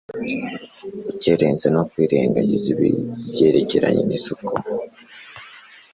gukerensa 1.05 1.67
no 1.75 1.81
kwirengagiza 1.89 2.67
ibyerekeranye 2.73 4.01
nisuku 4.05 4.51